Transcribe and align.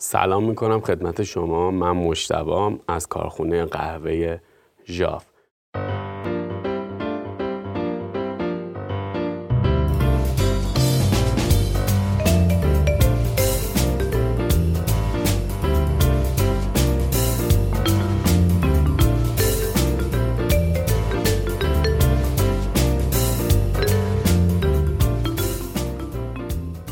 سلام 0.00 0.44
می‌کنم 0.44 0.80
خدمت 0.80 1.22
شما. 1.22 1.70
من 1.70 1.90
مشتبام 1.90 2.80
از 2.88 3.06
کارخونه 3.06 3.64
قهوه 3.64 4.38
ژاف. 4.86 5.24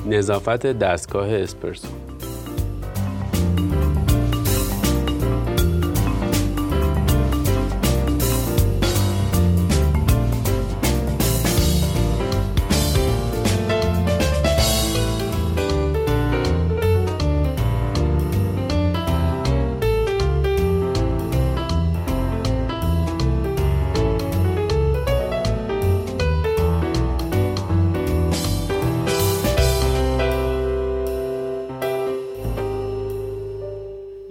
نظافت 0.07 0.67
دستگاه 0.67 1.35
اسپرسو. 1.35 2.06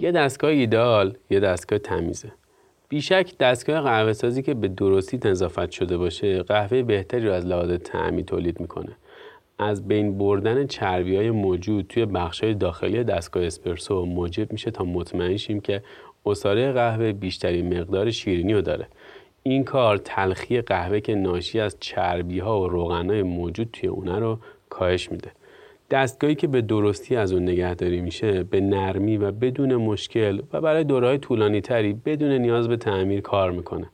یه 0.06 0.12
دستگاه 0.12 0.50
ایدال 0.50 1.16
یه 1.30 1.40
دستگاه 1.40 1.78
تمیزه. 1.78 2.32
بیشک 2.88 3.38
دستگاه 3.38 3.80
قهوه 3.80 4.12
سازی 4.12 4.42
که 4.42 4.54
به 4.54 4.68
درستی 4.68 5.20
نظافت 5.24 5.70
شده 5.70 5.96
باشه 5.96 6.42
قهوه 6.42 6.82
بهتری 6.82 7.26
رو 7.26 7.32
از 7.32 7.46
لحاظ 7.46 7.70
تعمی 7.70 8.24
تولید 8.24 8.60
می‌کنه. 8.60 8.96
از 9.58 9.88
بین 9.88 10.18
بردن 10.18 10.66
چربی 10.66 11.16
های 11.16 11.30
موجود 11.30 11.86
توی 11.88 12.06
بخش 12.06 12.44
های 12.44 12.54
داخلی 12.54 13.04
دستگاه 13.04 13.44
اسپرسو 13.44 14.04
موجب 14.04 14.52
میشه 14.52 14.70
تا 14.70 14.84
مطمئن 14.84 15.36
شیم 15.36 15.60
که 15.60 15.82
اصاره 16.26 16.72
قهوه 16.72 17.12
بیشترین 17.12 17.78
مقدار 17.78 18.10
شیرینی 18.10 18.54
رو 18.54 18.60
داره. 18.60 18.88
این 19.42 19.64
کار 19.64 19.96
تلخی 19.96 20.60
قهوه 20.60 21.00
که 21.00 21.14
ناشی 21.14 21.60
از 21.60 21.76
چربی 21.80 22.38
ها 22.38 22.60
و 22.60 22.68
روغن 22.68 23.10
های 23.10 23.22
موجود 23.22 23.68
توی 23.72 23.88
اونه 23.88 24.18
رو 24.18 24.38
کاهش 24.70 25.12
میده. 25.12 25.30
دستگاهی 25.90 26.34
که 26.34 26.46
به 26.46 26.62
درستی 26.62 27.16
از 27.16 27.32
اون 27.32 27.42
نگهداری 27.42 28.00
میشه 28.00 28.42
به 28.42 28.60
نرمی 28.60 29.16
و 29.16 29.32
بدون 29.32 29.76
مشکل 29.76 30.40
و 30.52 30.60
برای 30.60 30.84
دورهای 30.84 31.18
طولانی 31.18 31.60
تری 31.60 31.92
بدون 31.92 32.32
نیاز 32.32 32.68
به 32.68 32.76
تعمیر 32.76 33.20
کار 33.20 33.50
می‌کنه. 33.50 33.86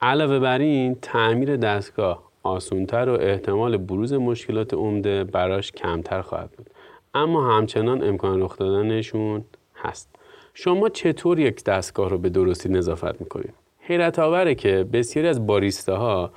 علاوه 0.00 0.38
بر 0.38 0.58
این 0.58 0.96
تعمیر 1.02 1.56
دستگاه 1.56 2.22
آسونتر 2.42 3.08
و 3.08 3.12
احتمال 3.12 3.76
بروز 3.76 4.12
مشکلات 4.12 4.74
عمده 4.74 5.24
براش 5.24 5.72
کمتر 5.72 6.22
خواهد 6.22 6.50
بود. 6.50 6.70
اما 7.14 7.56
همچنان 7.56 8.02
امکان 8.02 8.42
رخ 8.42 8.58
دادنشون 8.58 9.44
هست. 9.76 10.08
شما 10.54 10.88
چطور 10.88 11.38
یک 11.38 11.64
دستگاه 11.64 12.10
رو 12.10 12.18
به 12.18 12.28
درستی 12.28 12.68
نظافت 12.68 13.20
می‌کنید؟ 13.20 13.54
حیرت 13.80 14.18
آوره 14.18 14.54
که 14.54 14.86
بسیاری 14.92 15.28
از 15.28 15.46
باریستاها 15.46 16.30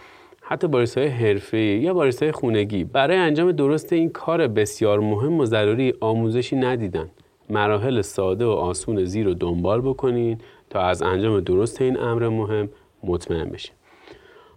حتی 0.52 0.68
باریستای 0.68 1.08
حرفه‌ای 1.08 1.80
یا 1.80 1.94
باریستای 1.94 2.32
خونگی 2.32 2.84
برای 2.84 3.18
انجام 3.18 3.52
درست 3.52 3.94
این 3.94 4.10
کار 4.10 4.48
بسیار 4.48 5.00
مهم 5.00 5.40
و 5.40 5.46
ضروری 5.46 5.94
آموزشی 6.00 6.56
ندیدن. 6.56 7.10
مراحل 7.50 8.02
ساده 8.02 8.46
و 8.46 8.50
آسون 8.50 9.06
زیر 9.06 9.26
رو 9.26 9.34
دنبال 9.34 9.82
بکنین 9.82 10.38
تا 10.70 10.82
از 10.82 11.02
انجام 11.02 11.40
درست 11.40 11.82
این 11.82 12.00
امر 12.00 12.28
مهم 12.28 12.70
مطمئن 13.04 13.50
بشین. 13.50 13.76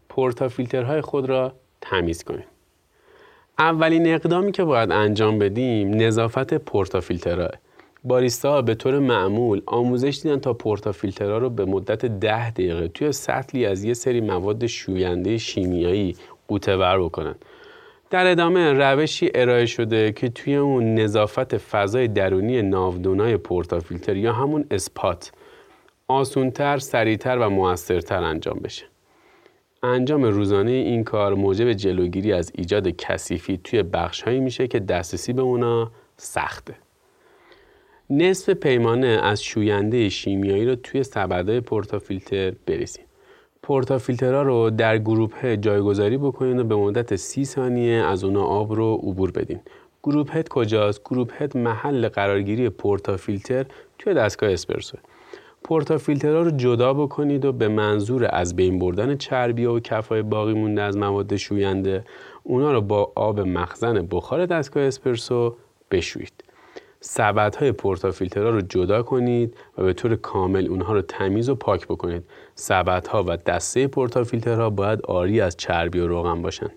پورتا 0.09 0.49
فیلترهای 0.49 1.01
خود 1.01 1.29
را 1.29 1.53
تمیز 1.81 2.25
کنید 2.25 2.47
اولین 3.59 4.15
اقدامی 4.15 4.53
که 4.53 4.65
باید 4.65 4.91
انجام 4.91 5.39
بدیم 5.39 5.91
نظافت 5.91 6.55
پورتا 6.55 7.01
باریستا 8.05 8.63
به 8.63 8.75
طور 8.75 8.99
معمول 8.99 9.63
آموزش 9.67 10.21
دیدن 10.23 10.39
تا 10.41 10.53
پورتا 10.53 10.93
فیلترها 10.93 11.39
رو 11.39 11.51
به 11.51 11.65
مدت 11.65 12.07
ده 12.07 12.51
دقیقه 12.51 12.89
توی 12.89 13.13
سطلی 13.13 13.67
از 13.67 13.85
یه 13.85 13.95
سری 13.95 14.21
مواد 14.21 14.67
شوینده 14.67 15.39
شیمیایی 15.39 16.17
قوطه 16.49 16.77
بکنن 16.77 17.35
در 18.11 18.27
ادامه 18.27 18.73
روشی 18.73 19.31
ارائه 19.35 19.67
شده 19.67 20.13
که 20.13 20.29
توی 20.29 20.57
اون 20.57 20.95
نظافت 20.95 21.57
فضای 21.57 22.09
درونی 22.09 22.63
ناودونای 22.63 23.37
پورتا 23.37 23.81
فیلتر 23.81 24.17
یا 24.17 24.33
همون 24.33 24.65
اسپات 24.71 25.33
آسونتر، 26.09 26.79
سریعتر 26.79 27.39
و 27.39 27.49
موثرتر 27.49 28.23
انجام 28.25 28.59
بشه. 28.59 28.85
انجام 29.83 30.25
روزانه 30.25 30.71
این 30.71 31.05
کار 31.05 31.35
موجب 31.35 31.73
جلوگیری 31.73 32.33
از 32.33 32.53
ایجاد 32.55 32.89
کثیفی 32.89 33.61
توی 33.65 33.83
بخشهایی 33.83 34.41
میشه 34.41 34.69
که 34.69 34.81
دسترسی 34.81 35.33
به 35.33 35.43
اونا 35.43 35.91
سخته. 36.17 36.84
نصف 38.11 38.51
پیمانه 38.51 39.07
از 39.07 39.43
شوینده 39.43 40.09
شیمیایی 40.09 40.67
رو 40.67 40.75
توی 40.75 41.03
سبدای 41.03 41.61
پورتافیلتر 41.61 42.53
بریزید. 42.67 43.05
portafilter 43.63 44.36
ها 44.36 44.43
رو 44.43 44.71
در 44.71 44.99
group 44.99 45.55
جایگذاری 45.55 46.19
بکنید 46.19 46.59
و 46.59 46.65
به 46.65 46.77
مدت 46.77 47.17
سی 47.17 47.45
ثانیه 47.45 47.95
از 47.95 48.25
اونا 48.25 48.43
آب 48.43 48.73
رو 48.73 48.95
عبور 48.95 49.31
بدین. 49.31 49.61
group 50.03 50.37
head 50.37 50.49
کجاست؟ 50.49 51.01
group 51.05 51.43
head 51.43 51.57
محل 51.57 52.09
قرارگیری 52.09 52.69
portafilter 52.69 53.67
توی 53.99 54.15
دستگاه 54.15 54.53
اسپرسو. 54.53 54.99
portafilter 55.65 56.36
ها 56.36 56.43
رو 56.43 56.51
جدا 56.51 56.95
بکنید 56.95 57.45
و 57.45 57.53
به 57.53 57.69
منظور 57.69 58.29
از 58.33 58.57
بین 58.57 58.79
بردن 58.79 59.17
چربی 59.17 59.65
و 59.65 59.81
کفای 59.81 60.23
باقی 60.23 60.53
مونده 60.53 60.83
از 60.83 60.97
مواد 60.97 61.37
شوینده 61.37 62.05
اونا 62.43 62.73
رو 62.73 62.81
با 62.81 63.13
آب 63.15 63.41
مخزن 63.41 64.07
بخار 64.11 64.47
دستگاه 64.47 64.83
اسپرسو 64.83 65.57
بشویید. 65.91 66.44
سبد 67.07 67.57
های 67.57 67.73
portafilter 67.73 68.44
ها 68.44 68.51
رو 68.51 68.61
جدا 68.61 69.03
کنید 69.03 69.57
و 69.79 69.83
به 69.83 69.93
طور 69.93 70.17
کامل 70.17 70.67
اونها 70.67 70.93
رو 70.93 71.03
تمیز 71.03 71.49
و 71.49 71.55
پاک 71.55 71.87
بکنید. 71.87 72.25
سبد 72.55 73.07
ها 73.07 73.25
و 73.27 73.37
دسته 73.37 73.87
portafilter 73.87 74.64
ها 74.64 74.71
باید 74.71 75.03
عاری 75.03 75.41
از 75.41 75.57
چربی 75.57 75.99
و 75.99 76.07
روغن 76.07 76.43
باشن. 76.43 76.71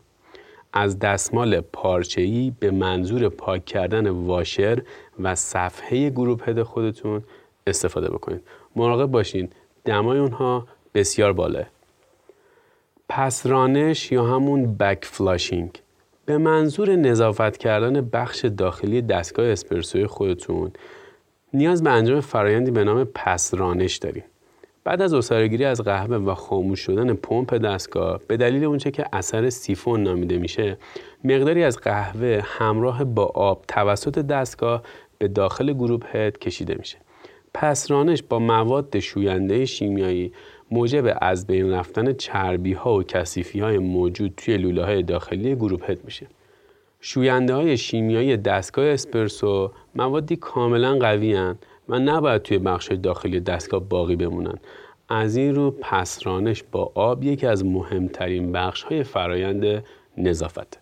از 0.74 1.00
دستمال 1.00 1.62
پارچه‌ای 1.62 2.54
به 2.60 2.72
منظور 2.72 3.30
پاک 3.30 3.66
کردن 3.66 4.10
واشر 4.10 4.82
و 5.20 5.36
صفحه 5.36 6.10
group 6.10 6.50
head 6.50 6.64
خودتون 6.64 7.24
استفاده 7.68 8.10
بکنید. 8.10 8.42
مراقب 8.76 9.06
باشین 9.06 9.50
دمای 9.86 10.20
اونها 10.20 10.68
بسیار 10.94 11.34
بالاه. 11.34 11.66
پس‌رانش 13.10 14.12
یا 14.12 14.24
همون 14.24 14.76
backflushing 14.76 15.82
به 16.28 16.38
منظور 16.38 16.96
نظافت 16.96 17.58
کردن 17.58 18.10
بخش 18.14 18.46
داخلی 18.46 19.02
دستگاه 19.02 19.46
اسپرسوی 19.46 20.08
خودتون 20.08 20.72
نیاز 21.54 21.84
به 21.84 21.90
انجام 21.90 22.22
فرایندی 22.22 22.72
به 22.72 22.84
نام 22.84 23.04
پس‌رانش 23.04 23.96
داریم. 23.96 24.24
بعد 24.84 25.02
از 25.02 25.14
عصاره‌گیری 25.14 25.66
از 25.66 25.82
قهوه 25.82 26.16
و 26.16 26.34
خاموش 26.34 26.80
شدن 26.80 27.14
پمپ 27.14 27.54
دستگاه 27.54 28.22
به 28.28 28.38
دلیل 28.38 28.64
اونچه 28.64 28.92
که 28.92 29.06
اثر 29.14 29.50
سیفون 29.50 30.04
نامیده 30.04 30.38
میشه 30.38 30.78
مقداری 31.24 31.64
از 31.64 31.78
قهوه 31.78 32.42
همراه 32.46 33.04
با 33.04 33.26
آب 33.26 33.66
توسط 33.68 34.20
دستگاه 34.20 34.84
به 35.18 35.28
داخل 35.28 35.74
group 35.74 36.16
head 36.16 36.40
کشیده 36.40 36.76
میشه 36.80 36.98
پس‌رانش 37.54 38.24
با 38.24 38.40
مواد 38.40 39.00
شوینده 39.00 39.66
شیمیایی 39.66 40.32
موجب 40.72 41.18
از 41.22 41.48
بین 41.48 41.72
رفتن 41.72 42.14
چربی 42.14 42.74
ها 42.74 42.94
و 42.94 43.04
کثیفی 43.04 43.60
های 43.60 43.78
موجود 43.78 44.34
توی 44.38 44.58
لوله 44.58 44.86
های 44.86 45.04
داخلی 45.04 45.56
group 45.56 45.90
head 45.92 46.06
میشه. 46.06 46.28
شوینده 47.00 47.54
های 47.54 47.78
شیمیایی 47.78 48.38
دستگاه 48.38 48.86
اسپرسو 48.86 49.72
موادی 49.96 50.36
کاملا 50.36 50.98
قوی 50.98 51.34
هن 51.34 51.58
و 51.90 52.00
نباید 52.00 52.42
توی 52.42 52.58
بخش 52.58 52.92
داخلی 52.92 53.40
دستگاه 53.40 53.80
باقی 53.80 54.16
بمونن. 54.16 54.58
از 55.10 55.36
این 55.36 55.56
رو 55.56 55.72
پس‌رانش 55.72 56.64
با 56.72 56.92
آب 56.96 57.24
یکی 57.24 57.48
از 57.48 57.66
مهمترین 57.66 58.52
بخش 58.52 58.84
های 58.84 59.04
فرایند 59.04 59.84
نظافت. 60.18 60.80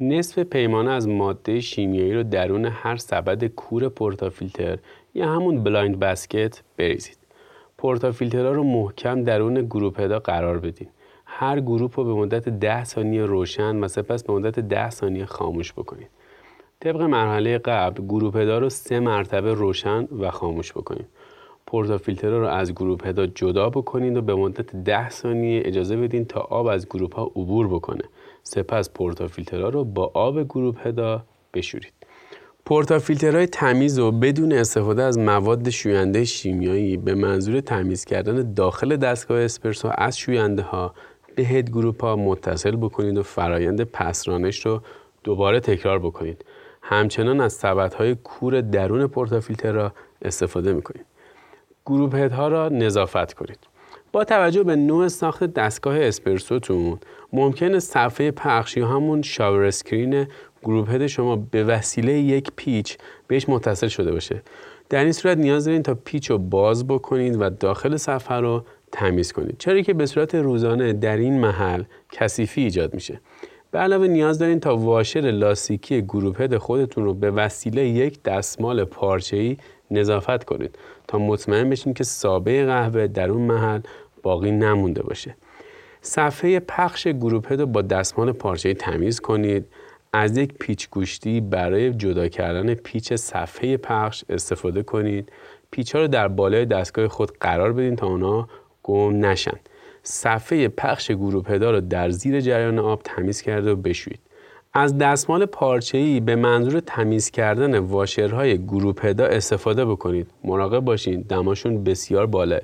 نصف 0.00 0.38
پیمانه 0.38 0.90
از 0.90 1.08
ماده 1.08 1.60
شیمیایی 1.60 2.14
رو 2.14 2.22
درون 2.22 2.64
هر 2.64 2.96
سبد 2.96 3.44
کور 3.44 3.88
portafilter 3.88 4.78
یا 5.14 5.28
همون 5.28 5.62
blind 5.62 5.98
basket 5.98 6.62
بریزید. 6.76 7.18
portafilter 7.78 8.46
ها 8.46 8.52
رو 8.52 8.64
محکم 8.64 9.24
درون 9.24 9.62
group 9.62 10.00
head 10.00 10.14
ا 10.14 10.18
قرار 10.18 10.58
بدین. 10.58 10.88
هر 11.26 11.60
group 11.60 12.00
رو 12.00 12.04
به 12.04 12.14
مدت 12.14 12.48
10 12.48 12.84
ثانیه 12.84 13.24
روشن 13.24 13.84
و 13.84 13.88
سپس 13.88 14.24
به 14.24 14.32
مدت 14.32 14.60
10 14.60 14.90
ثانیه 14.90 15.26
خاموش 15.26 15.72
بکنید. 15.72 16.08
طبق 16.80 17.02
مرحله 17.02 17.58
قبل 17.58 18.02
group 18.02 18.36
head 18.36 18.54
ا 18.54 18.58
رو 18.58 18.68
سه 18.68 19.00
مرتبه 19.00 19.54
روشن 19.54 20.08
و 20.20 20.30
خاموش 20.30 20.72
بکنید. 20.72 21.06
portafilter 21.66 22.32
ها 22.32 22.38
رو 22.38 22.46
از 22.46 22.72
group 22.72 23.06
head 23.06 23.22
ا 23.22 23.26
جدا 23.26 23.70
بکنید 23.70 24.16
و 24.16 24.22
به 24.22 24.34
مدت 24.34 24.76
10 24.76 25.10
ثانیه 25.10 25.62
اجازه 25.64 25.96
بدین 25.96 26.24
تا 26.24 26.40
آب 26.40 26.66
از 26.66 26.88
group 26.88 27.16
ها 27.16 27.24
عبور 27.24 27.68
بکنه. 27.68 28.04
سپس 28.42 28.90
portafilter 28.90 29.62
ها 29.62 29.68
رو 29.68 29.84
با 29.84 30.10
آب 30.14 30.42
group 30.42 30.86
head 30.86 31.16
ا 31.16 31.24
بشورید. 31.54 31.92
portafilter 32.66 33.34
های 33.34 33.46
تمیز 33.46 33.98
و 33.98 34.12
بدون 34.12 34.52
استفاده 34.52 35.02
از 35.02 35.18
مواد 35.18 35.70
شوینده 35.70 36.24
شیمیایی 36.24 36.96
به 36.96 37.14
منظور 37.14 37.60
تمیز 37.60 38.04
کردن 38.04 38.52
داخل 38.52 38.96
دستگاه 38.96 39.40
اسپرسو 39.40 39.90
از 39.98 40.18
شوینده 40.18 40.62
ها 40.62 40.94
به 41.36 41.42
head 41.42 41.70
group 41.70 42.04
ها 42.04 42.16
متصل 42.16 42.76
بکنید 42.76 43.18
و 43.18 43.22
فرایند 43.22 43.84
پس‌رانش 43.84 44.66
رو 44.66 44.80
دوباره 45.24 45.60
تکرار 45.60 45.98
بکنید. 45.98 46.44
همچنان 46.82 47.40
از 47.40 47.52
سبد 47.52 47.94
های 47.94 48.14
کور 48.14 48.60
درون 48.60 49.06
portafilter 49.06 49.72
ها 49.72 49.92
استفاده 50.22 50.72
می‌کنید. 50.72 51.06
group 51.86 52.32
ها 52.32 52.48
را 52.48 52.68
نظافت 52.68 53.32
کنید. 53.32 53.58
با 54.14 54.24
توجه 54.24 54.62
به 54.62 54.76
نوع 54.76 55.08
ساخت 55.08 55.44
دستگاه 55.44 56.00
اسپرسوتون 56.00 56.98
ممکنه 57.32 57.78
صفحه 57.78 58.30
پخش 58.30 58.76
یا 58.76 58.86
همون 58.86 59.22
shower 59.22 59.64
screen 59.64 60.26
group 60.62 60.90
head 60.90 61.06
شما 61.06 61.36
به 61.36 61.64
وسیله 61.64 62.12
یک 62.12 62.50
پیچ 62.56 62.96
بهش 63.26 63.48
متصل 63.48 63.88
شده 63.88 64.12
باشه. 64.12 64.42
در 64.88 65.02
این 65.02 65.12
صورت 65.12 65.38
نیاز 65.38 65.64
دارین 65.64 65.82
تا 65.82 65.94
پیچ 65.94 66.30
رو 66.30 66.38
باز 66.38 66.86
بکنید 66.86 67.36
و 67.40 67.50
داخل 67.50 67.96
صفحه 67.96 68.36
رو 68.36 68.64
تمیز 68.92 69.32
کنید. 69.32 69.56
چرا 69.58 69.80
که 69.80 69.94
به 69.94 70.06
صورت 70.06 70.34
روزانه 70.34 70.92
در 70.92 71.16
این 71.16 71.40
محل 71.40 71.82
کثیفی 72.12 72.60
ایجاد 72.60 72.94
میشه. 72.94 73.20
به 73.70 73.78
علاوه 73.78 74.06
نیاز 74.06 74.38
دارین 74.38 74.60
تا 74.60 74.76
واشر 74.76 75.20
لاستیکی 75.20 76.02
گروپ 76.02 76.40
هد 76.40 76.56
خودتون 76.56 77.04
رو 77.04 77.14
به 77.14 77.30
وسیله 77.30 77.88
یک 77.88 78.22
دستمال 78.22 78.84
پارچه‌ای 78.84 79.56
نظافت 79.90 80.44
کنید 80.44 80.78
تا 81.08 81.18
مطمئن 81.18 81.70
بشین 81.70 81.94
که 81.94 82.04
سابه 82.04 82.66
قهوه 82.66 83.06
در 83.06 83.30
اون 83.30 83.42
محل 83.42 83.80
باقی 84.24 84.50
نمونده 84.50 85.02
باشه. 85.02 85.36
صفحه 86.00 86.60
پخش 86.60 87.08
گروپ 87.08 87.52
هد 87.52 87.60
رو 87.60 87.66
با 87.66 87.82
دستمال 87.82 88.32
پارچه‌ای 88.32 88.74
تمیز 88.74 89.20
کنید. 89.20 89.66
از 90.12 90.36
یک 90.36 90.52
پیچ 90.60 90.90
گوشتی 90.90 91.40
برای 91.40 91.92
جدا 91.92 92.28
کردن 92.28 92.74
پیچ 92.74 93.12
صفحه 93.12 93.76
پخش 93.76 94.24
استفاده 94.28 94.82
کنید. 94.82 95.32
پیچ 95.70 95.94
ها 95.94 96.00
رو 96.00 96.08
در 96.08 96.28
بالای 96.28 96.64
دستگاه 96.64 97.08
خود 97.08 97.38
قرار 97.38 97.72
بدین 97.72 97.96
تا 97.96 98.06
اونا 98.06 98.48
گم 98.82 99.26
نشن. 99.26 99.58
صفحه 100.02 100.68
پخش 100.68 101.10
گروه 101.10 101.52
رو 101.52 101.80
در 101.80 102.10
زیر 102.10 102.40
جریان 102.40 102.78
آب 102.78 103.00
تمیز 103.04 103.42
کرده 103.42 103.72
و 103.72 103.76
بشویید. 103.76 104.20
از 104.74 104.98
دستمال 104.98 105.46
ای 105.94 106.20
به 106.20 106.36
منظور 106.36 106.80
تمیز 106.80 107.30
کردن 107.30 107.78
واشرهای 107.78 108.58
گروه 108.58 108.92
پدا 108.92 109.24
استفاده 109.24 109.84
بکنید. 109.84 110.26
مراقب 110.44 110.80
باشین 110.80 111.20
دماشون 111.20 111.84
بسیار 111.84 112.26
بالاه 112.26 112.60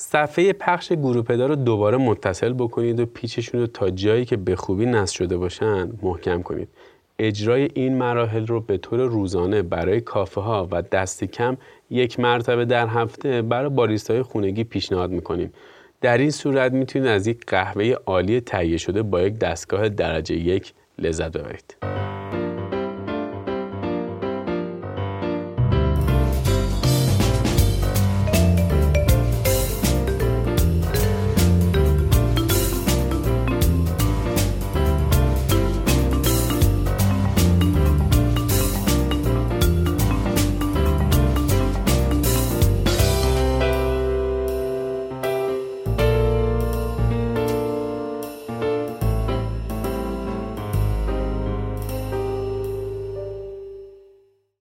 صفحه 0.00 0.52
پخش 0.52 0.92
گروپدا 0.92 1.46
رو 1.46 1.54
دوباره 1.54 1.96
متصل 1.96 2.52
بکنید 2.52 3.00
و 3.00 3.06
پیچشون 3.06 3.60
رو 3.60 3.66
تا 3.66 3.90
جایی 3.90 4.24
که 4.24 4.36
به 4.36 4.56
خوبی 4.56 4.86
نصب 4.86 5.14
شده 5.14 5.36
باشن 5.36 5.90
محکم 6.02 6.42
کنید. 6.42 6.68
اجرای 7.18 7.68
این 7.74 7.98
مراحل 7.98 8.46
رو 8.46 8.60
به 8.60 8.78
طور 8.78 9.00
روزانه 9.00 9.62
برای 9.62 10.00
کافه 10.00 10.40
ها 10.40 10.68
و 10.70 10.82
دست 10.82 11.24
کم 11.24 11.56
یک 11.90 12.20
مرتبه 12.20 12.64
در 12.64 12.86
هفته 12.86 13.42
برای 13.42 13.68
باریستای 13.68 14.22
خونگی 14.22 14.64
پیشنهاد 14.64 15.10
می‌کنیم. 15.10 15.52
در 16.00 16.18
این 16.18 16.30
صورت 16.30 16.72
می‌تونید 16.72 17.08
از 17.08 17.26
یک 17.26 17.46
قهوه 17.46 17.94
عالی 18.06 18.40
تهیه 18.40 18.76
شده 18.76 19.02
با 19.02 19.20
یک 19.20 19.38
دستگاه 19.38 19.88
درجه 19.88 20.34
یک 20.34 20.72
لذت 20.98 21.36
ببرید. 21.36 21.76